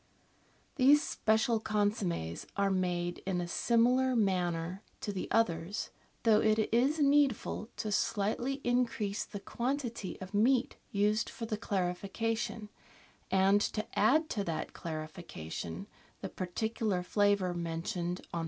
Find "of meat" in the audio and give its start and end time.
10.19-10.75